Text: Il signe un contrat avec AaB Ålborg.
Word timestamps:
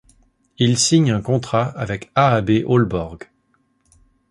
Il 0.57 0.79
signe 0.79 1.11
un 1.11 1.21
contrat 1.21 1.61
avec 1.77 2.11
AaB 2.15 2.49
Ålborg. 2.65 3.29